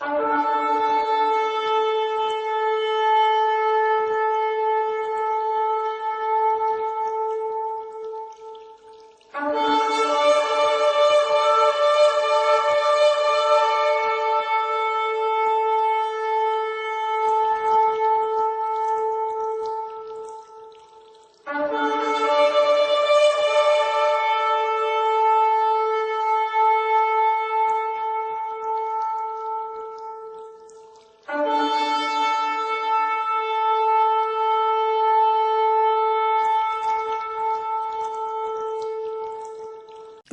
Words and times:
Oh. 0.00 0.33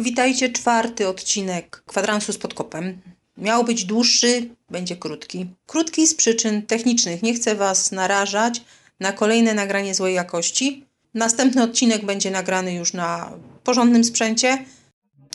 Witajcie, 0.02 0.50
czwarty 0.50 1.08
odcinek 1.08 1.84
kwadransu 1.86 2.34
z 2.34 2.38
podkopem. 2.38 3.02
Miał 3.38 3.64
być 3.64 3.86
dłuższy, 3.86 4.50
będzie 4.70 4.96
krótki. 4.96 5.46
Krótki 5.68 6.08
z 6.08 6.16
przyczyn 6.16 6.62
technicznych. 6.62 7.24
Nie 7.24 7.34
chcę 7.34 7.56
Was 7.56 7.92
narażać 7.92 8.62
na 9.00 9.12
kolejne 9.12 9.54
nagranie 9.54 9.96
złej 9.96 10.16
jakości. 10.16 10.86
Następny 11.14 11.64
odcinek 11.64 12.06
będzie 12.06 12.32
nagrany 12.32 12.74
już 12.74 12.94
na 12.94 13.32
porządnym 13.64 14.04
sprzęcie. 14.04 14.66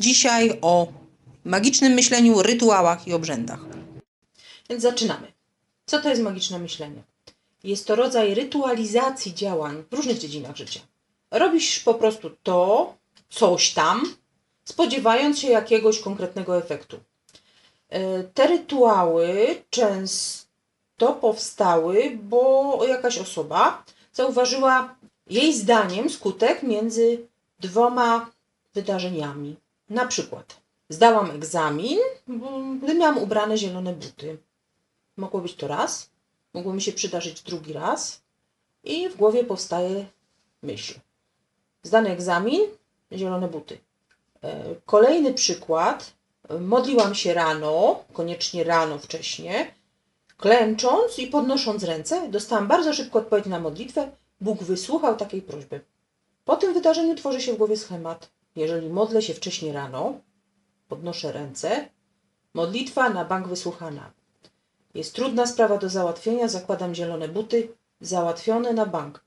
Dzisiaj 0.00 0.58
o 0.62 0.92
magicznym 1.44 1.92
myśleniu, 1.92 2.42
rytuałach 2.42 3.08
i 3.08 3.12
obrzędach. 3.12 3.60
Więc 4.70 4.82
zaczynamy. 4.82 5.32
Co 5.86 6.00
to 6.00 6.08
jest 6.08 6.22
magiczne 6.22 6.58
myślenie? 6.58 7.02
Jest 7.64 7.86
to 7.86 7.96
rodzaj 7.96 8.34
rytualizacji 8.34 9.34
działań 9.34 9.84
w 9.90 9.94
różnych 9.94 10.18
dziedzinach 10.18 10.56
życia. 10.56 10.80
Robisz 11.30 11.80
po 11.80 11.94
prostu 11.94 12.30
to, 12.42 12.94
coś 13.30 13.70
tam, 13.70 14.02
spodziewając 14.66 15.38
się 15.38 15.48
jakiegoś 15.48 16.00
konkretnego 16.00 16.58
efektu. 16.58 17.00
E, 17.88 18.22
te 18.22 18.46
rytuały 18.46 19.56
często 19.70 21.12
powstały, 21.20 22.18
bo 22.22 22.80
jakaś 22.88 23.18
osoba 23.18 23.84
zauważyła 24.12 24.94
jej 25.30 25.54
zdaniem 25.54 26.10
skutek 26.10 26.62
między 26.62 27.26
dwoma 27.60 28.30
wydarzeniami. 28.74 29.56
Na 29.90 30.06
przykład 30.06 30.56
zdałam 30.88 31.30
egzamin, 31.30 31.98
gdy 32.82 32.94
miałam 32.94 33.18
ubrane 33.18 33.58
zielone 33.58 33.92
buty. 33.92 34.38
Mogło 35.16 35.40
być 35.40 35.54
to 35.54 35.68
raz, 35.68 36.10
mogło 36.54 36.74
mi 36.74 36.82
się 36.82 36.92
przydarzyć 36.92 37.42
drugi 37.42 37.72
raz 37.72 38.20
i 38.84 39.08
w 39.08 39.16
głowie 39.16 39.44
powstaje 39.44 40.06
myśl. 40.62 40.94
Zdany 41.82 42.10
egzamin, 42.10 42.60
zielone 43.12 43.48
buty. 43.48 43.78
E, 44.46 44.74
kolejny 44.86 45.34
przykład. 45.34 46.16
Modliłam 46.60 47.14
się 47.14 47.34
rano, 47.34 48.04
koniecznie 48.12 48.64
rano 48.64 48.98
wcześnie, 48.98 49.74
klęcząc 50.36 51.18
i 51.18 51.26
podnosząc 51.26 51.84
ręce. 51.84 52.28
Dostałam 52.28 52.68
bardzo 52.68 52.92
szybko 52.92 53.18
odpowiedź 53.18 53.46
na 53.46 53.60
modlitwę. 53.60 54.10
Bóg 54.40 54.62
wysłuchał 54.62 55.16
takiej 55.16 55.42
prośby. 55.42 55.80
Po 56.44 56.56
tym 56.56 56.74
wydarzeniu 56.74 57.14
tworzy 57.14 57.40
się 57.40 57.52
w 57.52 57.56
głowie 57.56 57.76
schemat. 57.76 58.30
Jeżeli 58.56 58.88
modlę 58.88 59.22
się 59.22 59.34
wcześniej 59.34 59.72
rano, 59.72 60.20
podnoszę 60.88 61.32
ręce, 61.32 61.88
modlitwa 62.54 63.10
na 63.10 63.24
bank 63.24 63.48
wysłuchana. 63.48 64.10
Jest 64.94 65.14
trudna 65.14 65.46
sprawa 65.46 65.78
do 65.78 65.88
załatwienia, 65.88 66.48
zakładam 66.48 66.94
zielone 66.94 67.28
buty, 67.28 67.68
załatwione 68.00 68.72
na 68.72 68.86
bank. 68.86 69.24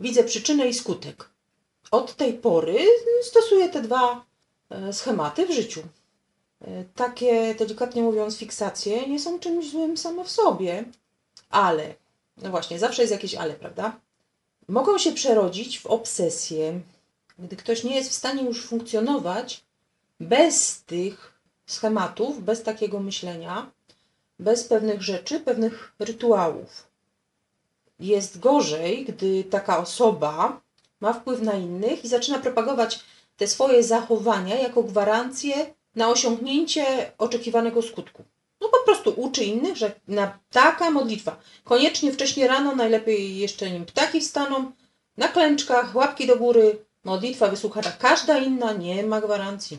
Widzę 0.00 0.24
przyczynę 0.24 0.68
i 0.68 0.74
skutek. 0.74 1.30
Od 1.90 2.16
tej 2.16 2.34
pory 2.34 2.78
stosuję 3.22 3.68
te 3.68 3.82
dwa 3.82 4.29
schematy 4.92 5.46
w 5.46 5.50
życiu. 5.50 5.82
E, 6.60 6.84
takie, 6.94 7.54
delikatnie 7.54 8.02
mówiąc, 8.02 8.36
fiksacje 8.36 9.08
nie 9.08 9.18
są 9.18 9.38
czymś 9.38 9.70
złym 9.70 9.96
same 9.96 10.24
w 10.24 10.30
sobie, 10.30 10.84
ale, 11.50 11.94
no 12.36 12.50
właśnie, 12.50 12.78
zawsze 12.78 13.02
jest 13.02 13.12
jakieś 13.12 13.34
ale, 13.34 13.54
prawda? 13.54 13.96
Mogą 14.68 14.98
się 14.98 15.12
przerodzić 15.12 15.80
w 15.80 15.86
obsesję, 15.86 16.80
gdy 17.38 17.56
ktoś 17.56 17.84
nie 17.84 17.94
jest 17.94 18.10
w 18.10 18.14
stanie 18.14 18.42
już 18.42 18.62
funkcjonować 18.66 19.64
bez 20.20 20.82
tych 20.82 21.32
schematów, 21.66 22.44
bez 22.44 22.62
takiego 22.62 23.00
myślenia, 23.00 23.70
bez 24.38 24.64
pewnych 24.64 25.02
rzeczy, 25.02 25.40
pewnych 25.40 25.92
rytuałów. 25.98 26.86
Jest 28.00 28.40
gorzej, 28.40 29.04
gdy 29.04 29.44
taka 29.44 29.78
osoba 29.78 30.60
ma 31.00 31.12
wpływ 31.12 31.42
na 31.42 31.54
innych 31.54 32.04
i 32.04 32.08
zaczyna 32.08 32.38
propagować 32.38 33.04
te 33.40 33.46
swoje 33.46 33.82
zachowania 33.82 34.56
jako 34.58 34.82
gwarancję 34.82 35.74
na 35.96 36.08
osiągnięcie 36.08 37.12
oczekiwanego 37.18 37.82
skutku. 37.82 38.24
No 38.60 38.68
po 38.68 38.78
prostu 38.84 39.14
uczy 39.16 39.44
innych, 39.44 39.76
że 39.76 39.92
na 40.08 40.38
taka 40.50 40.90
modlitwa, 40.90 41.36
koniecznie 41.64 42.12
wcześniej 42.12 42.46
rano, 42.46 42.74
najlepiej 42.74 43.38
jeszcze 43.38 43.70
nim 43.70 43.86
ptaki 43.86 44.20
wstaną, 44.20 44.72
na 45.16 45.28
klęczkach, 45.28 45.94
łapki 45.94 46.26
do 46.26 46.36
góry, 46.36 46.84
modlitwa 47.04 47.48
wysłuchana, 47.48 47.92
każda 47.92 48.38
inna 48.38 48.72
nie 48.72 49.02
ma 49.02 49.20
gwarancji. 49.20 49.78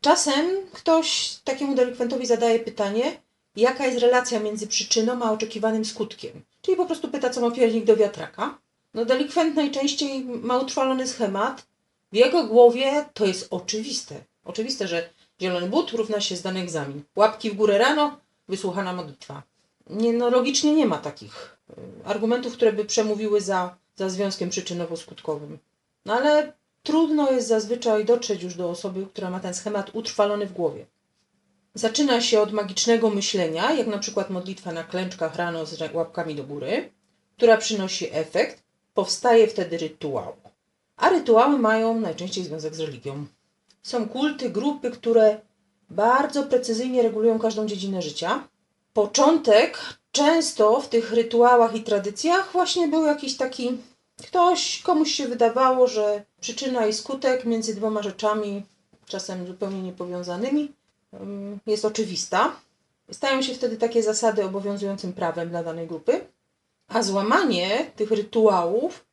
Czasem 0.00 0.46
ktoś 0.72 1.36
takiemu 1.44 1.74
delikwentowi 1.74 2.26
zadaje 2.26 2.58
pytanie, 2.58 3.20
jaka 3.56 3.86
jest 3.86 3.98
relacja 3.98 4.40
między 4.40 4.66
przyczyną 4.66 5.22
a 5.22 5.32
oczekiwanym 5.32 5.84
skutkiem. 5.84 6.42
Czyli 6.62 6.76
po 6.76 6.86
prostu 6.86 7.08
pyta, 7.08 7.30
co 7.30 7.40
ma 7.40 7.50
piernik 7.50 7.84
do 7.84 7.96
wiatraka. 7.96 8.58
No 8.94 9.04
delikwent 9.04 9.56
najczęściej 9.56 10.24
ma 10.24 10.58
utrwalony 10.58 11.06
schemat, 11.08 11.68
w 12.12 12.16
jego 12.16 12.44
głowie 12.44 13.04
to 13.14 13.26
jest 13.26 13.46
oczywiste. 13.50 14.14
Oczywiste, 14.44 14.88
że 14.88 15.10
zielony 15.40 15.68
but 15.68 15.90
równa 15.90 16.20
się 16.20 16.36
zdany 16.36 16.60
egzamin. 16.60 17.02
Łapki 17.16 17.50
w 17.50 17.54
górę 17.54 17.78
rano, 17.78 18.18
wysłuchana 18.48 18.92
modlitwa. 18.92 19.42
Nie, 19.90 20.12
no 20.12 20.30
logicznie 20.30 20.74
nie 20.74 20.86
ma 20.86 20.98
takich 20.98 21.58
y, 21.70 21.74
argumentów, 22.04 22.52
które 22.52 22.72
by 22.72 22.84
przemówiły 22.84 23.40
za, 23.40 23.76
za 23.96 24.08
związkiem 24.08 24.50
przyczynowo-skutkowym. 24.50 25.58
No 26.04 26.14
ale 26.14 26.52
trudno 26.82 27.30
jest 27.30 27.48
zazwyczaj 27.48 28.04
dotrzeć 28.04 28.42
już 28.42 28.54
do 28.54 28.70
osoby, 28.70 29.06
która 29.06 29.30
ma 29.30 29.40
ten 29.40 29.54
schemat 29.54 29.90
utrwalony 29.94 30.46
w 30.46 30.52
głowie. 30.52 30.86
Zaczyna 31.74 32.20
się 32.20 32.40
od 32.40 32.52
magicznego 32.52 33.10
myślenia, 33.10 33.72
jak 33.72 33.86
na 33.86 33.98
przykład 33.98 34.30
modlitwa 34.30 34.72
na 34.72 34.84
klęczkach 34.84 35.36
rano 35.36 35.66
z 35.66 35.94
łapkami 35.94 36.34
do 36.34 36.44
góry, 36.44 36.90
która 37.36 37.56
przynosi 37.56 38.08
efekt. 38.12 38.62
Powstaje 38.94 39.46
wtedy 39.46 39.78
rytuał 39.78 40.36
a 40.98 41.08
rytuały 41.08 41.58
mają 41.58 42.00
najczęściej 42.00 42.44
związek 42.44 42.74
z 42.74 42.80
religią. 42.80 43.26
Są 43.82 44.08
kulty, 44.08 44.50
grupy, 44.50 44.90
które 44.90 45.40
bardzo 45.90 46.42
precyzyjnie 46.42 47.02
regulują 47.02 47.38
każdą 47.38 47.66
dziedzinę 47.66 48.02
życia. 48.02 48.48
Początek 48.92 49.78
często 50.12 50.80
w 50.80 50.88
tych 50.88 51.12
rytuałach 51.12 51.74
i 51.74 51.82
tradycjach 51.82 52.52
właśnie 52.52 52.88
był 52.88 53.04
jakiś 53.04 53.36
taki 53.36 53.78
ktoś, 54.22 54.82
komuś 54.82 55.12
się 55.12 55.28
wydawało, 55.28 55.86
że 55.86 56.24
przyczyna 56.40 56.86
i 56.86 56.92
skutek 56.92 57.44
między 57.44 57.74
dwoma 57.74 58.02
rzeczami, 58.02 58.62
czasem 59.06 59.46
zupełnie 59.46 59.82
niepowiązanymi, 59.82 60.72
jest 61.66 61.84
oczywista. 61.84 62.56
Stają 63.10 63.42
się 63.42 63.54
wtedy 63.54 63.76
takie 63.76 64.02
zasady 64.02 64.44
obowiązującym 64.44 65.12
prawem 65.12 65.48
dla 65.48 65.62
danej 65.62 65.86
grupy, 65.86 66.20
a 66.88 67.02
złamanie 67.02 67.90
tych 67.96 68.10
rytuałów 68.10 69.04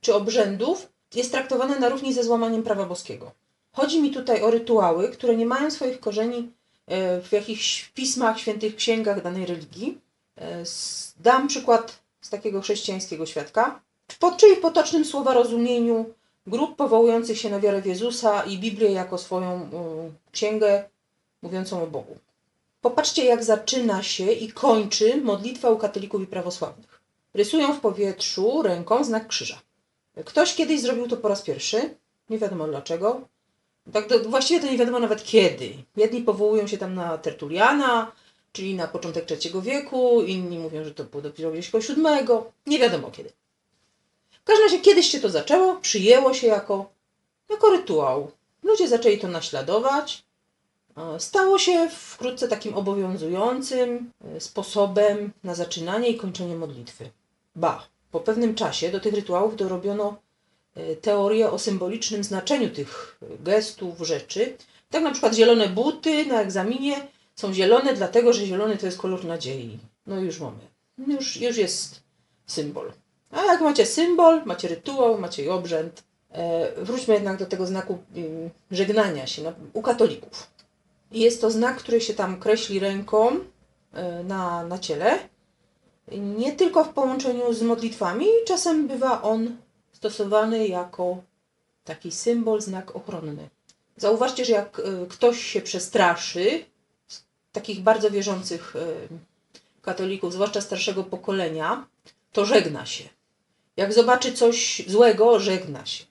czy 0.00 0.14
obrzędów 0.14 0.91
jest 1.14 1.32
traktowane 1.32 1.78
na 1.78 1.88
równi 1.88 2.12
ze 2.12 2.24
złamaniem 2.24 2.62
prawa 2.62 2.86
boskiego. 2.86 3.32
Chodzi 3.72 4.02
mi 4.02 4.10
tutaj 4.10 4.42
o 4.42 4.50
rytuały, 4.50 5.08
które 5.08 5.36
nie 5.36 5.46
mają 5.46 5.70
swoich 5.70 6.00
korzeni 6.00 6.52
e, 6.86 7.20
w 7.20 7.32
jakichś 7.32 7.88
pismach, 7.88 8.38
świętych 8.38 8.76
księgach 8.76 9.22
danej 9.22 9.46
religii. 9.46 9.98
E, 10.38 10.64
dam 11.20 11.48
przykład 11.48 11.98
z 12.20 12.30
takiego 12.30 12.60
chrześcijańskiego 12.60 13.26
świadka. 13.26 13.80
W 14.08 14.36
czyli 14.36 14.56
potocznym 14.56 15.04
słowa 15.04 15.34
rozumieniu 15.34 16.04
grup 16.46 16.76
powołujących 16.76 17.38
się 17.38 17.50
na 17.50 17.60
wiarę 17.60 17.82
w 17.82 17.86
Jezusa 17.86 18.42
i 18.42 18.58
Biblię 18.58 18.92
jako 18.92 19.18
swoją 19.18 19.70
księgę 20.32 20.84
mówiącą 21.42 21.82
o 21.82 21.86
Bogu. 21.86 22.16
Popatrzcie, 22.80 23.24
jak 23.24 23.44
zaczyna 23.44 24.02
się 24.02 24.32
i 24.32 24.52
kończy 24.52 25.20
modlitwa 25.20 25.70
u 25.70 25.76
katolików 25.76 26.22
i 26.22 26.26
prawosławnych. 26.26 27.00
Rysują 27.34 27.74
w 27.74 27.80
powietrzu 27.80 28.62
ręką 28.62 29.04
znak 29.04 29.26
krzyża. 29.26 29.60
Ktoś 30.24 30.54
kiedyś 30.54 30.80
zrobił 30.80 31.08
to 31.08 31.16
po 31.16 31.28
raz 31.28 31.42
pierwszy, 31.42 31.94
nie 32.30 32.38
wiadomo 32.38 32.66
dlaczego. 32.66 33.20
Tak, 33.92 34.06
to, 34.06 34.20
właściwie 34.20 34.60
to 34.60 34.66
nie 34.66 34.78
wiadomo 34.78 34.98
nawet 34.98 35.24
kiedy. 35.24 35.74
Jedni 35.96 36.20
powołują 36.20 36.66
się 36.66 36.78
tam 36.78 36.94
na 36.94 37.18
Tertuliana, 37.18 38.12
czyli 38.52 38.74
na 38.74 38.88
początek 38.88 39.26
III 39.30 39.62
wieku, 39.62 40.22
inni 40.22 40.58
mówią, 40.58 40.84
że 40.84 40.94
to 40.94 41.04
było 41.04 41.22
dopiero 41.22 41.50
gdzieś 41.50 41.70
koło 41.70 41.82
VII, 41.82 41.96
nie 42.66 42.78
wiadomo 42.78 43.10
kiedy. 43.10 43.32
W 44.30 44.44
każdym 44.44 44.66
razie 44.66 44.80
kiedyś 44.80 45.06
się 45.06 45.20
to 45.20 45.30
zaczęło, 45.30 45.76
przyjęło 45.76 46.34
się 46.34 46.46
jako, 46.46 46.90
jako 47.50 47.70
rytuał. 47.70 48.30
Ludzie 48.62 48.88
zaczęli 48.88 49.18
to 49.18 49.28
naśladować. 49.28 50.24
stało 51.18 51.58
się 51.58 51.90
wkrótce 51.90 52.48
takim 52.48 52.74
obowiązującym 52.74 54.10
e, 54.24 54.40
sposobem 54.40 55.32
na 55.44 55.54
zaczynanie 55.54 56.08
i 56.08 56.16
kończenie 56.16 56.56
modlitwy. 56.56 57.10
Ba, 57.56 57.86
po 58.12 58.20
pewnym 58.20 58.54
czasie 58.54 58.90
do 58.90 59.00
tych 59.00 59.14
rytuałów 59.14 59.56
dorobiono 59.56 60.16
e, 60.74 60.96
teorię 60.96 61.50
o 61.50 61.58
symbolicznym 61.58 62.24
znaczeniu 62.24 62.70
tych 62.70 63.18
gestów, 63.40 63.98
rzeczy. 63.98 64.56
Tak 64.90 65.02
na 65.02 65.10
przykład 65.10 65.34
zielone 65.34 65.68
buty 65.68 66.26
na 66.26 66.40
egzaminie 66.42 67.08
są 67.34 67.54
zielone 67.54 67.94
dlatego, 67.94 68.32
że 68.32 68.46
zielony 68.46 68.76
to 68.76 68.86
jest 68.86 68.98
kolor 68.98 69.24
nadziei. 69.24 69.78
No 70.06 70.20
już 70.20 70.40
mamy. 70.40 70.58
Już, 70.98 71.36
już 71.36 71.56
jest 71.56 72.02
symbol. 72.46 72.92
A 73.30 73.44
jak 73.44 73.60
macie 73.60 73.86
symbol, 73.86 74.42
macie 74.44 74.68
rytuał, 74.68 75.18
macie 75.18 75.52
obrzęd. 75.54 76.02
E, 76.32 76.72
wróćmy 76.84 77.14
jednak 77.14 77.38
do 77.38 77.46
tego 77.46 77.66
znaku 77.66 77.98
żegnania 78.70 79.26
się 79.26 79.52
u 79.72 79.82
katolików. 79.82 80.50
Jest 81.12 81.40
to 81.40 81.50
znak, 81.50 81.76
który 81.76 82.00
się 82.00 82.14
tam 82.14 82.40
kreśli 82.40 82.78
ręką 82.78 83.30
e, 83.92 84.24
na, 84.24 84.64
na 84.64 84.78
ciele. 84.78 85.18
Nie 86.08 86.52
tylko 86.52 86.84
w 86.84 86.88
połączeniu 86.88 87.54
z 87.54 87.62
modlitwami, 87.62 88.26
czasem 88.46 88.88
bywa 88.88 89.22
on 89.22 89.56
stosowany 89.92 90.68
jako 90.68 91.22
taki 91.84 92.12
symbol, 92.12 92.60
znak 92.60 92.96
ochronny. 92.96 93.48
Zauważcie, 93.96 94.44
że 94.44 94.52
jak 94.52 94.80
e, 94.80 95.06
ktoś 95.06 95.44
się 95.44 95.60
przestraszy, 95.60 96.64
takich 97.52 97.80
bardzo 97.80 98.10
wierzących 98.10 98.74
katolików, 99.82 100.32
zwłaszcza 100.32 100.60
starszego 100.60 101.04
pokolenia, 101.04 101.86
to 102.32 102.44
żegna 102.44 102.86
się. 102.86 103.04
Jak 103.76 103.92
zobaczy 103.92 104.32
coś 104.32 104.82
złego, 104.86 105.40
żegna 105.40 105.86
się. 105.86 106.04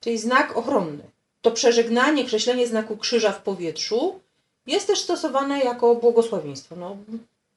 Czyli 0.00 0.18
znak 0.18 0.56
ochronny. 0.56 1.02
To 1.42 1.50
przeżegnanie, 1.50 2.24
kreślenie 2.24 2.66
znaku 2.66 2.96
krzyża 2.96 3.32
w 3.32 3.42
powietrzu 3.42 4.20
jest 4.66 4.86
też 4.86 5.00
stosowane 5.00 5.60
jako 5.60 5.94
błogosławieństwo. 5.94 6.76
No, 6.76 6.96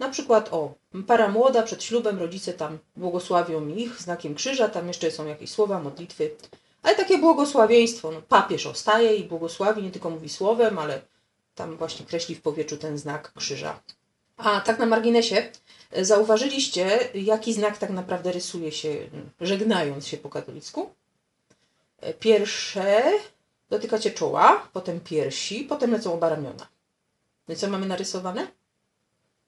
na 0.01 0.09
przykład 0.09 0.53
o, 0.53 0.73
para 1.07 1.27
młoda 1.27 1.63
przed 1.63 1.83
ślubem, 1.83 2.19
rodzice 2.19 2.53
tam 2.53 2.77
błogosławią 2.95 3.67
ich 3.67 4.01
znakiem 4.01 4.35
krzyża, 4.35 4.69
tam 4.69 4.87
jeszcze 4.87 5.11
są 5.11 5.25
jakieś 5.25 5.51
słowa, 5.51 5.79
modlitwy. 5.79 6.31
Ale 6.83 6.95
takie 6.95 7.17
błogosławieństwo, 7.17 8.11
no, 8.11 8.21
papież 8.21 8.67
ostaje 8.67 9.15
i 9.15 9.23
błogosławi, 9.23 9.83
nie 9.83 9.91
tylko 9.91 10.09
mówi 10.09 10.29
słowem, 10.29 10.79
ale 10.79 11.01
tam 11.55 11.77
właśnie 11.77 12.05
kreśli 12.05 12.35
w 12.35 12.41
powietrzu 12.41 12.77
ten 12.77 12.97
znak 12.97 13.33
krzyża. 13.33 13.79
A 14.37 14.61
tak 14.61 14.79
na 14.79 14.85
marginesie, 14.85 15.49
zauważyliście, 16.01 16.99
jaki 17.13 17.53
znak 17.53 17.77
tak 17.77 17.89
naprawdę 17.89 18.31
rysuje 18.31 18.71
się, 18.71 18.97
żegnając 19.41 20.07
się 20.07 20.17
po 20.17 20.29
katolicku? 20.29 20.89
Pierwsze 22.19 23.03
dotykacie 23.69 24.11
czoła, 24.11 24.67
potem 24.73 24.99
piersi, 24.99 25.63
potem 25.63 25.91
lecą 25.91 26.13
oba 26.13 26.29
ramiona. 26.29 26.67
No 27.47 27.53
i 27.53 27.57
co 27.57 27.69
mamy 27.69 27.85
narysowane? 27.85 28.47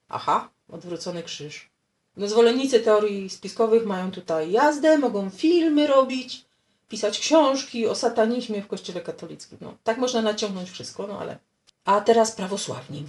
Aha, 0.08 0.48
odwrócony 0.68 1.22
krzyż. 1.22 1.70
No 2.16 2.28
zwolennicy 2.28 2.80
teorii 2.80 3.30
spiskowych 3.30 3.86
mają 3.86 4.10
tutaj 4.10 4.50
jazdę, 4.50 4.98
mogą 4.98 5.30
filmy 5.30 5.86
robić, 5.86 6.44
pisać 6.88 7.18
książki 7.18 7.86
o 7.86 7.94
satanizmie 7.94 8.62
w 8.62 8.66
kościele 8.66 9.00
katolickim. 9.00 9.58
No, 9.60 9.74
tak 9.84 9.98
można 9.98 10.22
naciągnąć 10.22 10.70
wszystko, 10.70 11.06
no 11.06 11.18
ale... 11.20 11.38
A 11.84 12.00
teraz 12.00 12.32
prawosławni. 12.32 13.06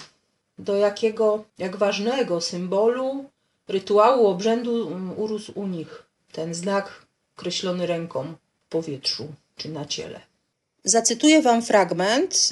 Do 0.59 0.75
jakiego, 0.75 1.43
jak 1.57 1.75
ważnego 1.77 2.41
symbolu, 2.41 3.25
rytuału, 3.67 4.27
obrzędu 4.27 4.87
um, 4.87 5.19
urósł 5.19 5.51
u 5.55 5.67
nich 5.67 6.03
ten 6.31 6.53
znak 6.53 7.05
kreślony 7.35 7.87
ręką 7.87 8.33
w 8.65 8.69
powietrzu 8.69 9.27
czy 9.57 9.69
na 9.69 9.85
ciele. 9.85 10.21
Zacytuję 10.83 11.41
Wam 11.41 11.61
fragment 11.61 12.35
z 12.35 12.51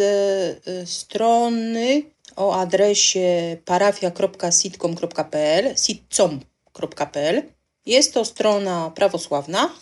y, 0.68 0.86
strony 0.88 2.04
o 2.36 2.56
adresie 2.56 3.58
parafia.sitcom.pl 3.66 5.78
sitcom.pl 5.78 7.44
Jest 7.86 8.14
to 8.14 8.26
strona 8.26 8.92
prawosławna, 8.96 9.76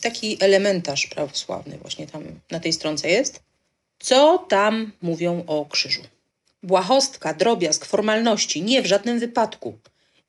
taki 0.00 0.36
elementarz 0.40 1.06
prawosławny 1.06 1.78
właśnie 1.78 2.06
tam 2.06 2.24
na 2.50 2.60
tej 2.60 2.72
stronce 2.72 3.08
jest. 3.08 3.40
Co 3.98 4.38
tam 4.38 4.92
mówią 5.02 5.44
o 5.46 5.66
krzyżu? 5.66 6.02
Błahostka, 6.62 7.34
drobiazg, 7.34 7.84
formalności, 7.84 8.62
nie 8.62 8.82
w 8.82 8.86
żadnym 8.86 9.18
wypadku. 9.18 9.78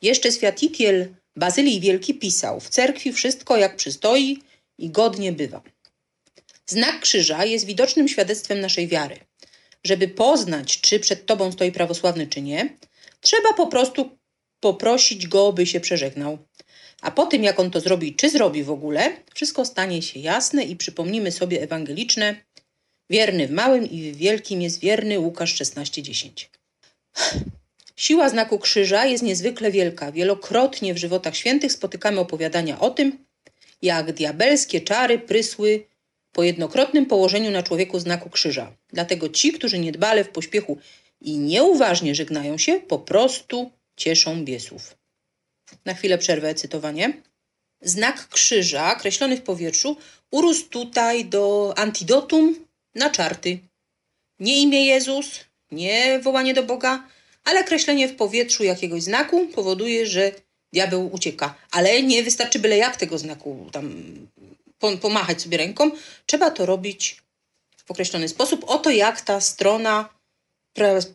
Jeszcze 0.02 0.32
Światiciel 0.32 1.16
Bazylii 1.36 1.80
Wielki 1.80 2.14
pisał, 2.14 2.60
w 2.60 2.70
cerkwi 2.70 3.14
wszystko 3.14 3.58
jak 3.58 3.76
przystoi 3.76 4.40
i 4.78 4.90
godnie 4.90 5.32
bywa. 5.32 5.62
Znak 6.66 7.00
krzyża 7.00 7.46
jest 7.46 7.66
widocznym 7.66 8.08
świadectwem 8.08 8.60
naszej 8.60 8.88
wiary. 8.88 9.20
Żeby 9.84 10.08
poznać, 10.08 10.82
czy 10.82 11.00
przed 11.00 11.26
tobą 11.26 11.52
stoi 11.52 11.72
prawosławny, 11.72 12.28
czy 12.28 12.42
nie, 12.42 12.78
trzeba 13.22 13.54
po 13.54 13.68
prostu 13.68 14.18
poprosić 14.60 15.28
go, 15.28 15.54
by 15.54 15.66
się 15.66 15.80
przeżegnał. 15.80 16.38
A 17.02 17.12
po 17.12 17.26
tym, 17.26 17.44
jak 17.44 17.60
on 17.60 17.72
to 17.72 17.80
zrobi, 17.80 18.16
czy 18.16 18.30
zrobi 18.30 18.64
w 18.64 18.72
ogóle, 18.72 19.12
wszystko 19.34 19.66
stanie 19.66 20.02
się 20.02 20.20
jasne 20.20 20.64
i 20.64 20.76
przypomnimy 20.76 21.32
sobie 21.32 21.62
ewangeliczne. 21.62 22.36
Wierny 23.10 23.48
w 23.48 23.52
małym 23.52 23.90
i 23.90 24.12
w 24.12 24.18
wielkim 24.18 24.62
jest 24.62 24.80
wierny 24.80 25.20
Łukasz 25.20 25.56
16:10. 25.56 26.50
Siła 27.96 28.30
znaku 28.30 28.60
krzyża 28.60 29.06
jest 29.06 29.24
niezwykle 29.24 29.72
wielka. 29.72 30.12
Wielokrotnie 30.12 30.94
w 30.94 30.98
żywotach 30.98 31.36
świętych 31.36 31.72
spotykamy 31.72 32.20
opowiadania 32.20 32.80
o 32.80 32.90
tym, 32.90 33.26
jak 33.82 34.14
diabelskie 34.14 34.82
czary 34.82 35.20
prysły 35.20 35.84
po 36.38 36.44
jednokrotnym 36.44 37.06
położeniu 37.06 37.52
na 37.52 37.64
człowieku 37.64 38.00
znaku 38.00 38.30
krzyża. 38.30 38.72
Dlatego 38.90 39.30
ci, 39.30 39.52
którzy 39.52 39.80
niedbale 39.80 40.24
w 40.24 40.30
pośpiechu 40.30 40.78
i 41.22 41.38
nieuważnie 41.38 42.16
żegnają 42.16 42.58
się, 42.58 42.80
po 42.80 43.00
prostu 43.00 43.72
cieszą 43.96 44.46
biesów. 44.46 44.98
Na 45.86 45.94
chwilę 45.94 46.18
przerwę 46.18 46.56
cytowanie. 46.56 47.22
Znak 47.82 48.28
krzyża, 48.28 48.96
kreślony 48.96 49.38
w 49.38 49.42
powietrzu, 49.42 49.98
urósł 50.32 50.70
tutaj 50.70 51.26
do 51.26 51.74
antidotum 51.78 52.56
na 52.96 53.10
czarty. 53.10 53.60
Nie 54.40 54.62
imię 54.62 54.86
Jezus, 54.86 55.46
nie 55.72 56.20
wołanie 56.20 56.54
do 56.54 56.64
Boga, 56.64 57.08
ale 57.44 57.64
kreślenie 57.64 58.08
w 58.08 58.16
powietrzu 58.16 58.64
jakiegoś 58.64 59.04
znaku 59.04 59.48
powoduje, 59.48 60.08
że 60.08 60.32
diabeł 60.74 61.10
ucieka. 61.14 61.56
Ale 61.72 62.04
nie 62.04 62.24
wystarczy 62.24 62.60
byle 62.60 62.78
jak 62.78 62.98
tego 62.98 63.18
znaku 63.18 63.70
tam 63.72 63.94
pomachać 65.02 65.42
sobie 65.42 65.58
ręką. 65.58 65.92
Trzeba 66.26 66.52
to 66.52 66.66
robić 66.66 67.18
w 67.86 67.92
określony 67.92 68.28
sposób. 68.28 68.66
Oto 68.68 68.90
jak 68.90 69.22
ta 69.22 69.42
strona 69.42 70.10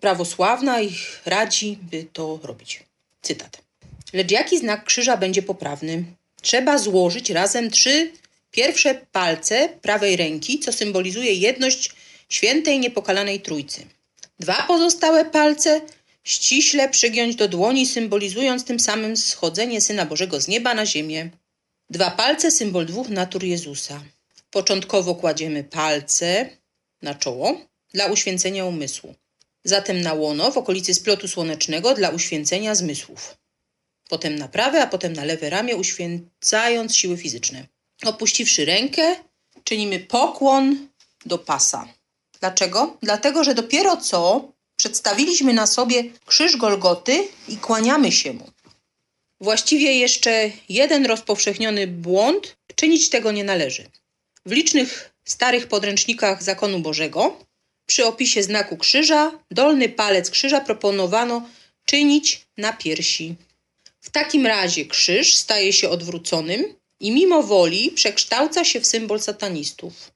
prawosławna 0.00 0.80
ich 0.80 1.22
radzi, 1.26 1.78
by 1.82 2.06
to 2.12 2.40
robić. 2.42 2.82
Cytat. 3.22 3.62
Lecz 4.12 4.30
jaki 4.30 4.58
znak 4.58 4.84
krzyża 4.84 5.16
będzie 5.16 5.42
poprawny? 5.42 6.04
Trzeba 6.42 6.78
złożyć 6.78 7.30
razem 7.30 7.70
trzy 7.70 8.12
pierwsze 8.50 8.94
palce 9.12 9.68
prawej 9.82 10.16
ręki, 10.16 10.58
co 10.58 10.72
symbolizuje 10.72 11.34
jedność 11.34 11.92
świętej 12.28 12.78
niepokalanej 12.78 13.40
Trójcy. 13.40 13.86
Dwa 14.40 14.62
pozostałe 14.62 15.24
palce 15.24 15.80
ściśle 16.24 16.88
przygiąć 16.88 17.36
do 17.36 17.48
dłoni, 17.48 17.86
symbolizując 17.86 18.64
tym 18.64 18.80
samym 18.80 19.16
schodzenie 19.16 19.80
Syna 19.80 20.06
Bożego 20.06 20.40
z 20.40 20.48
nieba 20.48 20.74
na 20.74 20.86
ziemię. 20.86 21.30
Dwa 21.92 22.10
palce, 22.10 22.50
symbol 22.50 22.86
dwóch 22.86 23.08
natur 23.08 23.44
Jezusa. 23.44 24.02
Początkowo 24.50 25.14
kładziemy 25.14 25.64
palce 25.64 26.48
na 27.02 27.14
czoło 27.14 27.60
dla 27.94 28.06
uświęcenia 28.06 28.64
umysłu. 28.64 29.14
Zatem 29.64 30.00
na 30.00 30.14
łono 30.14 30.52
w 30.52 30.58
okolicy 30.58 30.94
splotu 30.94 31.28
słonecznego 31.28 31.94
dla 31.94 32.08
uświęcenia 32.10 32.74
zmysłów. 32.74 33.36
Potem 34.08 34.36
na 34.36 34.48
prawe, 34.48 34.82
a 34.82 34.86
potem 34.86 35.12
na 35.12 35.24
lewe 35.24 35.50
ramię, 35.50 35.76
uświęcając 35.76 36.96
siły 36.96 37.16
fizyczne. 37.16 37.66
Opuściwszy 38.04 38.64
rękę, 38.64 39.16
czynimy 39.64 40.00
pokłon 40.00 40.88
do 41.26 41.38
pasa. 41.38 41.88
Dlaczego? 42.40 42.96
Dlatego, 43.02 43.44
że 43.44 43.54
dopiero 43.54 43.96
co 43.96 44.52
przedstawiliśmy 44.76 45.52
na 45.52 45.66
sobie 45.66 46.04
krzyż 46.26 46.56
Golgoty 46.56 47.28
i 47.48 47.56
kłaniamy 47.56 48.12
się 48.12 48.32
mu. 48.32 48.50
Właściwie 49.42 49.92
jeszcze 49.92 50.50
jeden 50.68 51.06
rozpowszechniony 51.06 51.86
błąd, 51.86 52.56
czynić 52.74 53.10
tego 53.10 53.32
nie 53.32 53.44
należy. 53.44 53.84
W 54.46 54.52
licznych 54.52 55.12
starych 55.24 55.66
podręcznikach 55.66 56.42
zakonu 56.42 56.78
Bożego 56.78 57.36
przy 57.86 58.06
opisie 58.06 58.42
znaku 58.42 58.76
krzyża 58.76 59.32
dolny 59.50 59.88
palec 59.88 60.30
krzyża 60.30 60.60
proponowano 60.60 61.48
czynić 61.84 62.46
na 62.58 62.72
piersi. 62.72 63.34
W 64.00 64.10
takim 64.10 64.46
razie 64.46 64.86
krzyż 64.86 65.36
staje 65.36 65.72
się 65.72 65.88
odwróconym 65.88 66.74
i 67.00 67.10
mimo 67.10 67.42
woli 67.42 67.90
przekształca 67.90 68.64
się 68.64 68.80
w 68.80 68.86
symbol 68.86 69.20
satanistów. 69.20 70.12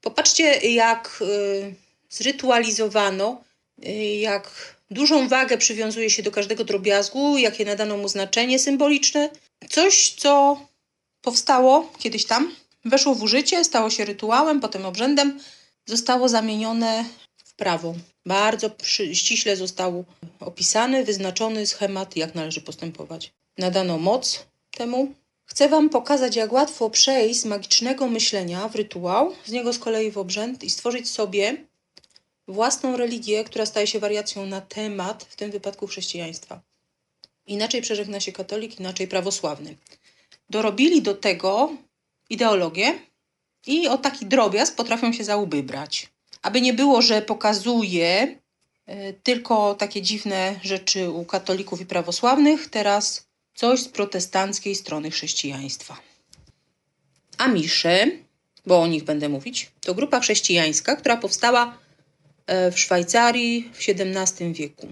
Popatrzcie, 0.00 0.44
jak 0.72 1.18
y, 1.22 1.74
zrytualizowano, 2.10 3.44
y, 3.86 3.92
jak 4.16 4.77
Dużą 4.90 5.28
wagę 5.28 5.58
przywiązuje 5.58 6.10
się 6.10 6.22
do 6.22 6.30
każdego 6.30 6.64
drobiazgu, 6.64 7.38
jakie 7.38 7.64
nadano 7.64 7.96
mu 7.96 8.08
znaczenie 8.08 8.58
symboliczne. 8.58 9.30
Coś, 9.70 10.14
co 10.14 10.60
powstało 11.22 11.92
kiedyś 11.98 12.26
tam, 12.26 12.54
weszło 12.84 13.14
w 13.14 13.22
użycie, 13.22 13.64
stało 13.64 13.90
się 13.90 14.04
rytuałem, 14.04 14.60
potem 14.60 14.86
obrzędem, 14.86 15.40
zostało 15.86 16.28
zamienione 16.28 17.04
w 17.44 17.54
prawo. 17.54 17.94
Bardzo 18.26 18.70
przy, 18.70 19.14
ściśle 19.14 19.56
został 19.56 20.04
opisany, 20.40 21.04
wyznaczony 21.04 21.66
schemat, 21.66 22.16
jak 22.16 22.34
należy 22.34 22.60
postępować. 22.60 23.32
Nadano 23.58 23.98
moc 23.98 24.46
temu. 24.70 25.12
Chcę 25.44 25.68
Wam 25.68 25.90
pokazać, 25.90 26.36
jak 26.36 26.52
łatwo 26.52 26.90
przejść 26.90 27.40
z 27.40 27.44
magicznego 27.44 28.06
myślenia 28.06 28.68
w 28.68 28.74
rytuał, 28.74 29.34
z 29.46 29.52
niego 29.52 29.72
z 29.72 29.78
kolei 29.78 30.10
w 30.10 30.18
obrzęd 30.18 30.64
i 30.64 30.70
stworzyć 30.70 31.10
sobie 31.10 31.56
własną 32.48 32.96
religię, 32.96 33.44
która 33.44 33.66
staje 33.66 33.86
się 33.86 33.98
wariacją 33.98 34.46
na 34.46 34.60
temat, 34.60 35.24
w 35.24 35.36
tym 35.36 35.50
wypadku 35.50 35.86
chrześcijaństwa. 35.86 36.60
Inaczej 37.46 37.82
przeżegna 37.82 38.20
się 38.20 38.32
katolik, 38.32 38.80
inaczej 38.80 39.08
prawosławny. 39.08 39.76
Dorobili 40.50 41.02
do 41.02 41.14
tego 41.14 41.72
ideologię 42.30 42.98
i 43.66 43.88
o 43.88 43.98
taki 43.98 44.26
drobiazg 44.26 44.74
potrafią 44.74 45.12
się 45.12 45.24
za 45.24 45.46
brać. 45.46 46.08
Aby 46.42 46.60
nie 46.60 46.72
było, 46.72 47.02
że 47.02 47.22
pokazuje 47.22 48.38
e, 48.86 49.12
tylko 49.12 49.74
takie 49.74 50.02
dziwne 50.02 50.60
rzeczy 50.62 51.10
u 51.10 51.24
katolików 51.24 51.80
i 51.80 51.86
prawosławnych, 51.86 52.70
teraz 52.70 53.26
coś 53.54 53.80
z 53.80 53.88
protestanckiej 53.88 54.74
strony 54.74 55.10
chrześcijaństwa. 55.10 55.96
Amisze, 57.38 58.06
bo 58.66 58.82
o 58.82 58.86
nich 58.86 59.04
będę 59.04 59.28
mówić, 59.28 59.70
to 59.80 59.94
grupa 59.94 60.20
chrześcijańska, 60.20 60.96
która 60.96 61.16
powstała 61.16 61.78
w 62.72 62.78
Szwajcarii 62.78 63.70
w 63.74 63.78
XVII 63.78 64.52
wieku. 64.52 64.88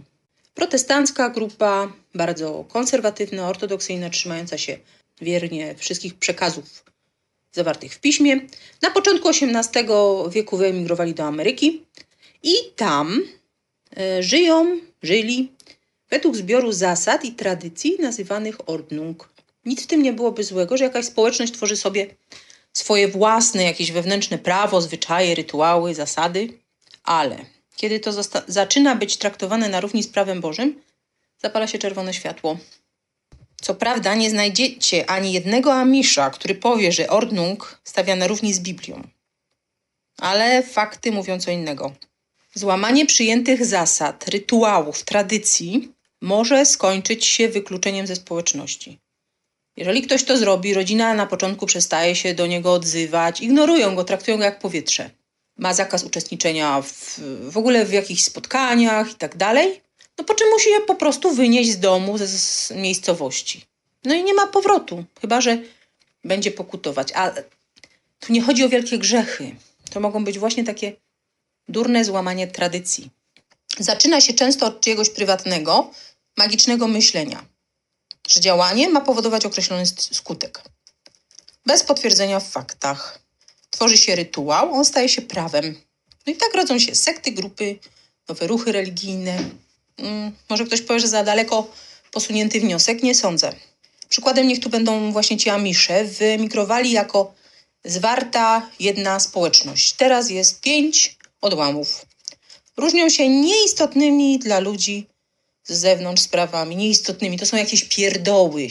Protestancka 0.55 1.31
grupa, 1.31 1.93
bardzo 2.15 2.65
konserwatywna, 2.69 3.49
ortodoksyjna, 3.49 4.11
trzymająca 4.11 4.59
się 4.59 4.79
wiernie 5.21 5.75
wszystkich 5.75 6.15
przekazów 6.15 6.85
zawartych 7.53 7.95
w 7.95 8.01
piśmie. 8.01 8.41
Na 8.83 8.91
początku 8.91 9.29
XVIII 9.29 9.87
wieku 10.31 10.57
wyemigrowali 10.57 11.15
do 11.15 11.25
Ameryki 11.25 11.83
i 12.43 12.55
tam 12.77 13.23
e, 13.97 14.23
żyją, 14.23 14.81
żyli 15.03 15.53
według 16.11 16.37
zbioru 16.37 16.73
zasad 16.73 17.25
i 17.25 17.33
tradycji 17.33 17.97
nazywanych 18.01 18.69
Ordnung. 18.69 19.29
Nic 19.65 19.83
w 19.83 19.87
tym 19.87 20.03
nie 20.03 20.13
byłoby 20.13 20.45
złego, 20.45 20.77
że 20.77 20.85
jakaś 20.85 21.05
społeczność 21.05 21.53
tworzy 21.53 21.77
sobie 21.77 22.07
swoje 22.73 23.09
własne, 23.09 23.63
jakieś 23.63 23.93
wewnętrzne 23.93 24.39
prawo, 24.39 24.81
zwyczaje, 24.81 25.35
rytuały, 25.35 25.95
zasady, 25.95 26.49
ale 27.07 27.45
kiedy 27.77 28.01
to 28.01 28.11
zaczyna 28.47 28.95
być 28.95 29.17
traktowane 29.17 29.69
na 29.69 29.81
równi 29.81 30.03
z 30.03 30.09
prawem 30.09 30.41
Bożym, 30.41 30.83
zapala 31.43 31.67
się 31.67 31.79
czerwone 31.79 32.15
światło. 32.15 32.59
Co 33.61 33.75
prawda 33.75 34.15
nie 34.15 34.31
znajdziecie 34.31 35.11
ani 35.11 35.33
jednego 35.33 35.75
Amisza, 35.75 36.31
który 36.31 36.55
powie, 36.55 36.93
że 36.93 37.09
Ordnung 37.09 37.81
stawia 37.85 38.17
na 38.17 38.27
równi 38.27 38.55
z 38.55 38.61
Biblią. 38.61 39.03
Ale 40.19 40.63
fakty 40.63 41.13
mówią 41.13 41.41
co 41.41 41.51
innego. 41.51 41.93
Złamanie 42.55 43.07
przyjętych 43.07 43.67
zasad, 43.67 44.29
rytuałów, 44.29 45.05
tradycji 45.05 45.93
może 46.21 46.67
skończyć 46.67 47.27
się 47.27 47.49
wykluczeniem 47.49 48.07
ze 48.07 48.17
społeczności. 48.17 48.99
Jeżeli 49.77 50.03
ktoś 50.03 50.25
to 50.25 50.39
zrobi, 50.39 50.75
rodzina 50.75 51.15
na 51.15 51.27
początku 51.27 51.67
przestaje 51.67 52.17
się 52.17 52.35
do 52.35 52.47
niego 52.47 52.73
odzywać, 52.73 53.41
ignorują 53.41 53.95
go, 53.95 54.05
traktują 54.05 54.37
go 54.37 54.45
jak 54.45 54.59
powietrze. 54.59 55.11
Ma 55.59 55.75
zakaz 55.75 56.05
uczestniczenia 56.05 56.83
w, 56.83 57.21
w 57.51 57.57
ogóle 57.57 57.87
w 57.87 57.93
jakichś 57.93 58.23
spotkaniach 58.23 59.13
i 59.13 59.15
tak 59.15 59.37
dalej. 59.37 59.81
No 60.19 60.25
po 60.25 60.35
czym 60.35 60.51
musi 60.51 60.71
je 60.71 60.81
po 60.81 60.95
prostu 60.95 61.35
wynieść 61.35 61.71
z 61.71 61.81
domu, 61.81 62.19
z, 62.19 62.23
z 62.23 62.71
miejscowości. 62.71 63.67
No 64.05 64.15
i 64.15 64.25
nie 64.25 64.35
ma 64.35 64.47
powrotu, 64.47 65.05
chyba 65.21 65.41
że 65.41 65.59
będzie 66.25 66.51
pokutować. 66.51 67.13
A 67.15 67.31
tu 68.21 68.33
nie 68.33 68.43
chodzi 68.43 68.65
o 68.65 68.69
wielkie 68.69 68.99
grzechy. 68.99 69.57
To 69.91 70.01
mogą 70.01 70.25
być 70.25 70.39
właśnie 70.39 70.65
takie 70.65 70.93
durne 71.69 72.05
złamanie 72.05 72.47
tradycji. 72.47 73.11
Zaczyna 73.79 74.21
się 74.21 74.35
często 74.35 74.67
od 74.67 74.81
czyjegoś 74.81 75.11
prywatnego, 75.11 75.91
magicznego 76.37 76.89
myślenia, 76.89 77.45
że 78.29 78.41
działanie 78.41 78.89
ma 78.89 79.01
powodować 79.01 79.47
określony 79.47 79.87
skutek. 79.87 80.63
Bez 81.67 81.83
potwierdzenia 81.83 82.41
w 82.41 82.49
faktach. 82.51 83.26
Tworzy 83.77 83.99
się 83.99 84.17
rytuał, 84.17 84.75
on 84.75 84.85
staje 84.85 85.09
się 85.09 85.23
prawem. 85.23 85.75
No 86.27 86.33
i 86.33 86.37
tak 86.37 86.55
rodzą 86.55 86.79
się 86.79 86.95
sekty, 86.95 87.33
grupy, 87.33 87.79
nowe 88.29 88.47
ruchy 88.47 88.73
religijne. 88.73 89.51
Hmm, 90.01 90.33
może 90.49 90.65
ktoś 90.65 90.83
powie, 90.83 91.01
że 91.01 91.09
za 91.09 91.25
daleko 91.25 91.71
posunięty 92.13 92.61
wniosek? 92.61 93.03
Nie 93.03 93.15
sądzę. 93.15 93.53
Przykładem 94.09 94.49
niech 94.49 94.61
tu 94.61 94.71
będą 94.71 95.13
właśnie 95.13 95.37
ci 95.37 95.51
Amisze. 95.51 96.05
Wyemigrowali 96.05 96.91
jako 96.91 97.35
zwarta 97.85 98.71
jedna 98.81 99.21
społeczność. 99.21 99.93
Teraz 99.93 100.31
jest 100.31 100.61
pięć 100.61 101.17
odłamów. 101.41 102.07
Różnią 102.77 103.09
się 103.09 103.29
nieistotnymi 103.29 104.39
dla 104.39 104.59
ludzi 104.59 105.07
z 105.65 105.73
zewnątrz 105.73 106.23
sprawami, 106.23 106.77
nieistotnymi. 106.77 107.39
To 107.39 107.47
są 107.47 107.57
jakieś 107.57 107.85
pierdoły. 107.85 108.69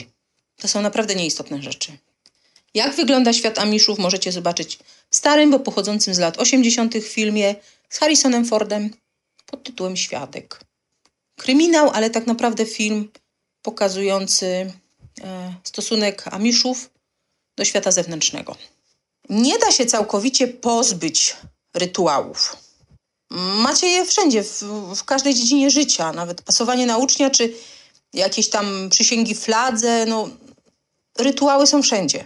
To 0.56 0.68
są 0.68 0.82
naprawdę 0.82 1.14
nieistotne 1.14 1.62
rzeczy. 1.62 1.98
Jak 2.74 2.94
wygląda 2.94 3.32
świat 3.32 3.58
Amiszów 3.58 3.98
możecie 3.98 4.32
zobaczyć 4.32 4.78
w 5.10 5.16
starym, 5.16 5.50
bo 5.50 5.58
pochodzącym 5.58 6.14
z 6.14 6.18
lat 6.18 6.38
80. 6.38 6.94
filmie 7.02 7.54
z 7.88 7.98
Harrisonem 7.98 8.44
Fordem 8.44 8.90
pod 9.46 9.62
tytułem 9.62 9.96
Świadek. 9.96 10.60
Kryminał, 11.38 11.90
ale 11.90 12.10
tak 12.10 12.26
naprawdę 12.26 12.66
film 12.66 13.08
pokazujący 13.62 14.72
e, 15.24 15.54
stosunek 15.64 16.24
Amiszów 16.34 16.90
do 17.56 17.64
świata 17.64 17.92
zewnętrznego. 17.92 18.56
Nie 19.28 19.58
da 19.58 19.70
się 19.70 19.86
całkowicie 19.86 20.48
pozbyć 20.48 21.36
rytuałów. 21.74 22.56
Macie 23.30 23.86
je 23.86 24.06
wszędzie, 24.06 24.42
w, 24.44 24.62
w 24.96 25.04
każdej 25.04 25.34
dziedzinie 25.34 25.70
życia, 25.70 26.12
nawet 26.12 26.42
pasowanie 26.42 26.86
na 26.86 26.96
ucznia, 26.96 27.30
czy 27.30 27.52
jakieś 28.12 28.50
tam 28.50 28.88
przysięgi 28.90 29.34
fladze, 29.34 30.06
no 30.06 30.28
rytuały 31.18 31.66
są 31.66 31.82
wszędzie. 31.82 32.24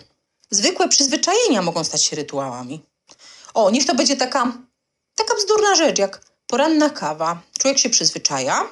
Zwykłe 0.51 0.89
przyzwyczajenia 0.89 1.63
mogą 1.63 1.85
stać 1.85 2.05
się 2.05 2.17
rytuałami. 2.17 2.83
O, 3.55 3.71
niech 3.71 3.87
to 3.87 3.95
będzie 3.95 4.17
taka, 4.17 4.53
taka 5.17 5.35
bzdurna 5.35 5.75
rzecz, 5.75 5.99
jak 5.99 6.21
poranna 6.47 6.91
kawa. 6.91 7.41
Człowiek 7.59 7.79
się 7.79 7.91
przyzwyczaja 7.91 8.69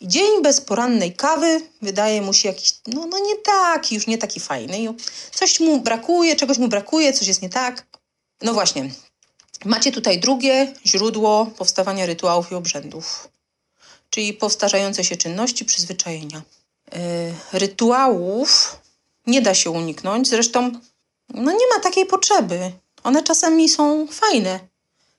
i 0.00 0.08
dzień 0.08 0.42
bez 0.42 0.60
porannej 0.60 1.14
kawy 1.14 1.60
wydaje 1.82 2.22
mu 2.22 2.32
się 2.32 2.48
jakiś, 2.48 2.74
no, 2.86 3.06
no 3.06 3.18
nie 3.18 3.36
taki, 3.36 3.94
już 3.94 4.06
nie 4.06 4.18
taki 4.18 4.40
fajny. 4.40 4.94
Coś 5.34 5.60
mu 5.60 5.80
brakuje, 5.80 6.36
czegoś 6.36 6.58
mu 6.58 6.68
brakuje, 6.68 7.12
coś 7.12 7.28
jest 7.28 7.42
nie 7.42 7.50
tak. 7.50 7.86
No 8.42 8.54
właśnie, 8.54 8.90
Macie 9.64 9.92
tutaj 9.92 10.20
drugie 10.20 10.74
źródło 10.86 11.46
powstawania 11.46 12.06
rytuałów 12.06 12.52
i 12.52 12.54
obrzędów, 12.54 13.28
czyli 14.10 14.34
powtarzające 14.34 15.04
się 15.04 15.16
czynności, 15.16 15.64
przyzwyczajenia. 15.64 16.42
Yy, 16.92 16.98
rytuałów 17.52 18.78
nie 19.28 19.42
da 19.42 19.54
się 19.54 19.70
uniknąć, 19.70 20.28
zresztą 20.28 20.72
no 21.34 21.52
nie 21.52 21.66
ma 21.76 21.82
takiej 21.82 22.06
potrzeby. 22.06 22.72
One 23.04 23.22
czasami 23.22 23.68
są 23.68 24.06
fajne, 24.06 24.60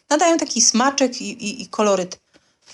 nadają 0.09 0.37
taki 0.37 0.61
smaczek 0.61 1.21
i, 1.21 1.31
i, 1.31 1.61
i 1.61 1.67
koloryt 1.67 2.19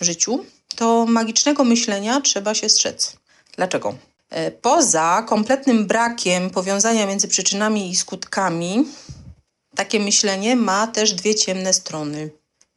życiu. 0.01 0.45
To 0.75 1.05
magicznego 1.05 1.63
myślenia 1.63 2.21
trzeba 2.21 2.53
się 2.53 2.69
strzec. 2.69 3.15
Dlaczego? 3.55 3.95
Yy, 4.31 4.51
poza 4.51 5.23
kompletnym 5.27 5.87
brakiem 5.87 6.49
powiązania 6.49 7.05
między 7.05 7.27
przyczynami 7.27 7.89
i 7.89 7.95
skutkami, 7.95 8.85
takie 9.75 9.99
myślenie 9.99 10.55
ma 10.55 10.87
też 10.87 11.13
dwie 11.13 11.35
ciemne 11.35 11.73
strony. 11.73 12.29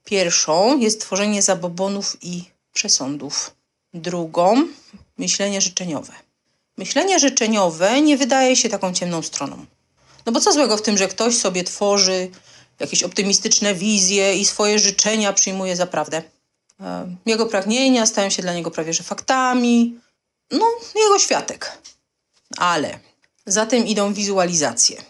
Pierwszą 0.04 0.78
jest 0.78 1.00
tworzenie 1.00 1.42
zabobonów 1.42 2.16
i 2.22 2.44
przesądów. 2.72 3.54
Drugą 3.94 4.68
myślenie 5.18 5.60
życzeniowe. 5.60 6.12
Myślenie 6.78 7.18
życzeniowe 7.18 8.00
nie 8.00 8.16
wydaje 8.16 8.56
się 8.56 8.68
taką 8.68 8.94
ciemną 8.94 9.22
stroną. 9.22 9.66
No 10.26 10.32
bo 10.32 10.40
co 10.40 10.52
złego 10.52 10.76
w 10.76 10.82
tym, 10.82 10.98
że 10.98 11.08
ktoś 11.08 11.36
sobie 11.36 11.64
tworzy 11.64 12.30
jakieś 12.78 13.02
optymistyczne 13.02 13.74
wizje 13.74 14.36
i 14.36 14.44
swoje 14.44 14.78
życzenia 14.78 15.32
przyjmuje 15.32 15.76
za 15.76 15.86
prawdę. 15.86 16.22
E, 16.80 17.16
jego 17.26 17.46
pragnienia 17.46 18.06
stają 18.06 18.30
się 18.30 18.42
dla 18.42 18.54
niego 18.54 18.70
prawie 18.70 18.92
że 18.92 19.02
faktami. 19.02 20.00
No, 20.50 20.66
jego 20.94 21.18
światek. 21.18 21.78
Ale 22.56 22.98
za 23.46 23.66
tym 23.66 23.86
idą 23.86 24.14
wizualizacje. 24.14 25.02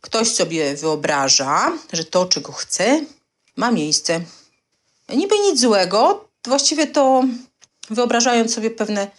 Ktoś 0.00 0.34
sobie 0.34 0.76
wyobraża, 0.76 1.72
że 1.92 2.04
to, 2.04 2.26
czego 2.26 2.52
chce, 2.52 3.00
ma 3.56 3.70
miejsce. 3.70 4.20
Niby 5.08 5.38
nic 5.38 5.60
złego, 5.60 6.28
właściwie 6.44 6.86
to 6.86 7.24
wyobrażając 7.90 8.54
sobie 8.54 8.70
pewne 8.70 9.10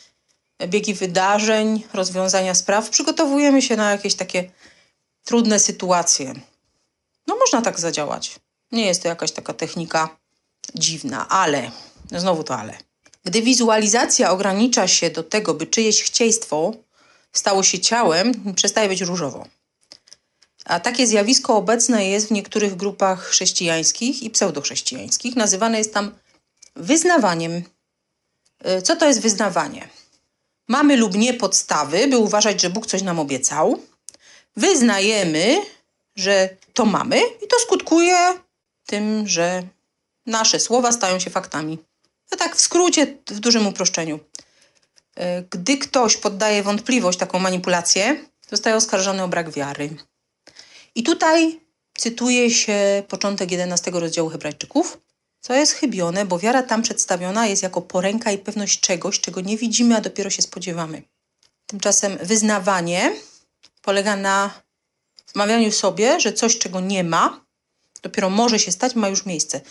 biegi 0.66 0.94
wydarzeń, 0.94 1.84
rozwiązania 1.94 2.56
spraw, 2.56 2.90
przygotowujemy 2.90 3.62
się 3.62 3.76
na 3.76 3.92
jakieś 3.92 4.16
takie 4.16 4.52
trudne 5.24 5.60
sytuacje. 5.60 6.34
No, 7.28 7.36
można 7.36 7.62
tak 7.62 7.80
zadziałać. 7.80 8.40
Nie 8.72 8.86
jest 8.86 9.02
to 9.02 9.08
jakaś 9.08 9.32
taka 9.32 9.54
technika 9.54 10.18
dziwna, 10.76 11.30
ale 11.30 11.72
znowu 12.12 12.44
to 12.44 12.58
ale. 12.58 12.78
Gdy 13.26 13.42
wizualizacja 13.42 14.32
ogranicza 14.32 14.88
się 14.88 15.10
do 15.10 15.24
tego, 15.24 15.54
by 15.54 15.68
czyjeś 15.68 16.04
chcieństwo 16.04 16.74
stało 17.34 17.64
się 17.64 17.80
ciałem, 17.80 18.54
przestaje 18.56 18.90
być 18.90 19.02
różowo. 19.02 19.48
A 20.66 20.80
takie 20.80 21.08
zjawisko 21.08 21.56
obecne 21.56 22.10
jest 22.10 22.28
w 22.28 22.32
niektórych 22.32 22.76
grupach 22.76 23.24
chrześcijańskich 23.24 24.24
i 24.24 24.30
pseudochrześcijańskich. 24.30 25.36
Nazywane 25.36 25.78
jest 25.78 25.94
tam 25.94 26.16
wyznawaniem. 26.76 27.64
Y, 28.78 28.82
Co 28.82 28.96
to 28.96 29.08
jest 29.08 29.22
wyznawanie? 29.22 29.90
Mamy 30.68 30.98
lub 30.98 31.16
nie 31.16 31.34
podstawy, 31.34 32.08
by 32.08 32.18
uważać, 32.18 32.62
że 32.62 32.70
Bóg 32.70 32.88
coś 32.88 33.02
nam 33.02 33.20
obiecał. 33.20 33.80
Wyznajemy, 34.56 35.62
że 36.16 36.50
to 36.74 36.86
mamy, 36.86 37.20
i 37.44 37.48
to 37.48 37.60
skutkuje 37.60 38.18
tym, 38.86 39.28
że 39.28 39.64
nasze 40.26 40.60
słowa 40.60 40.92
stają 40.92 41.20
się 41.20 41.30
faktami. 41.30 41.78
To 42.30 42.38
tak 42.38 42.56
w 42.56 42.62
skrócie, 42.62 43.18
w 43.28 43.40
dużym 43.40 43.68
uproszczeniu. 43.68 44.20
Y, 45.20 45.22
Gdy 45.52 45.78
ktoś 45.78 46.18
poddaje 46.18 46.64
wątpliwość 46.64 47.20
taką 47.20 47.40
manipulację, 47.40 48.26
zostaje 48.50 48.76
oskarżony 48.76 49.24
o 49.24 49.28
brak 49.28 49.50
wiary. 49.50 49.90
I 50.96 51.04
tutaj 51.04 51.60
cytuje 51.98 52.52
się 52.52 53.04
początek 53.08 53.52
11 53.52 53.92
rozdziału 53.92 54.30
Hebrajczyków, 54.30 54.98
co 55.48 55.54
jest 55.54 55.72
chybione, 55.72 56.26
bo 56.26 56.40
wiara 56.40 56.64
tam 56.64 56.82
przedstawiona 56.82 57.48
jest 57.48 57.64
jako 57.64 57.82
poręka 57.82 58.32
i 58.32 58.38
pewność 58.38 58.80
czegoś, 58.80 59.20
czego 59.20 59.42
nie 59.42 59.58
widzimy, 59.58 59.96
a 59.96 60.02
dopiero 60.02 60.30
się 60.30 60.42
spodziewamy. 60.42 61.02
Tymczasem 61.68 62.18
wyznawanie 62.22 63.12
polega 63.82 64.16
na 64.16 64.62
wmawianiu 65.34 65.72
sobie, 65.72 66.20
że 66.20 66.34
coś, 66.34 66.58
czego 66.58 66.80
nie 66.80 67.04
ma, 67.04 67.46
dopiero 68.02 68.30
może 68.30 68.60
się 68.60 68.72
stać, 68.72 68.96
ma 68.96 69.10
już 69.10 69.26
miejsce. 69.26 69.62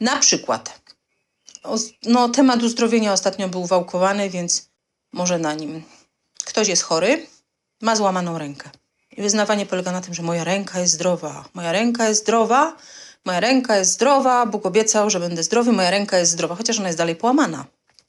Na 0.00 0.16
przykład, 0.16 0.80
no, 2.02 2.28
temat 2.28 2.62
uzdrowienia 2.62 3.12
ostatnio 3.12 3.48
był 3.48 3.66
wałkowany, 3.66 4.30
więc 4.30 4.68
może 5.12 5.38
na 5.38 5.54
nim. 5.54 5.82
Ktoś 6.44 6.68
jest 6.68 6.82
chory, 6.82 7.26
ma 7.80 7.96
złamaną 7.96 8.38
rękę. 8.38 8.70
I 9.16 9.22
wyznawanie 9.22 9.66
polega 9.66 9.92
na 9.92 10.00
tym, 10.00 10.14
że 10.14 10.22
moja 10.22 10.44
ręka 10.44 10.80
jest 10.80 10.94
zdrowa, 10.94 11.44
moja 11.54 11.72
ręka 11.72 12.08
jest 12.08 12.20
zdrowa, 12.20 12.76
moja 13.24 13.40
ręka 13.40 13.76
jest 13.76 13.92
zdrowa, 13.92 14.46
Bóg 14.46 14.66
obiecał, 14.66 15.10
że 15.10 15.20
będę 15.20 15.42
zdrowy, 15.42 15.72
moja 15.72 15.90
ręka 15.90 16.18
jest 16.18 16.32
zdrowa, 16.32 16.54
chociaż 16.54 16.78
ona 16.78 16.88
jest 16.88 16.98
dalej 16.98 17.16
połamana. 17.16 17.64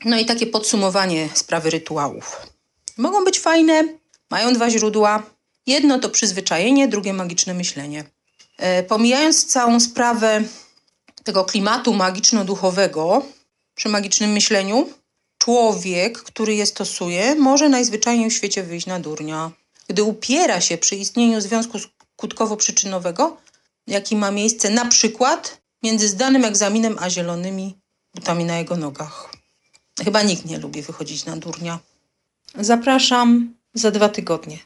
No 0.06 0.20
i 0.20 0.26
takie 0.26 0.48
podsumowanie 0.48 1.30
sprawy 1.34 1.70
rytuałów. 1.70 2.48
Mogą 2.98 3.24
być 3.24 3.40
fajne, 3.40 3.84
mają 4.30 4.54
dwa 4.54 4.70
źródła. 4.70 5.24
Jedno 5.68 6.00
to 6.00 6.10
przyzwyczajenie, 6.10 6.88
drugie 6.88 7.14
magiczne 7.14 7.54
myślenie. 7.54 8.04
E, 8.58 8.84
pomijając 8.84 9.46
całą 9.46 9.80
sprawę 9.80 10.44
tego 11.24 11.46
klimatu 11.46 11.94
magiczno-duchowego 11.94 13.22
przy 13.76 13.90
magicznym 13.90 14.32
myśleniu, 14.32 14.90
człowiek, 15.38 16.24
który 16.24 16.56
je 16.56 16.66
stosuje, 16.66 17.36
może 17.36 17.70
najzwyczajniej 17.70 18.30
w 18.30 18.34
świecie 18.34 18.64
wyjść 18.64 18.88
na 18.88 19.00
durnia. 19.00 19.52
Gdy 19.88 20.04
upiera 20.04 20.62
się 20.62 20.78
przy 20.78 20.96
istnieniu 20.96 21.42
związku 21.42 21.78
skutkowo-przyczynowego, 22.18 23.38
jaki 23.88 24.16
ma 24.16 24.32
miejsce 24.32 24.70
na 24.70 24.86
przykład 24.86 25.62
między 25.84 26.08
zdanym 26.08 26.46
egzaminem 26.46 26.98
a 27.00 27.10
zielonymi 27.10 27.78
butami 28.16 28.46
na 28.46 28.58
jego 28.58 28.78
nogach. 28.78 29.32
Chyba 30.04 30.22
nikt 30.22 30.46
nie 30.46 30.58
lubi 30.60 30.82
wychodzić 30.82 31.26
na 31.26 31.38
durnia. 31.38 31.80
Zapraszam 32.56 33.56
za 33.74 33.92
dwa 33.92 34.10
tygodnie. 34.10 34.60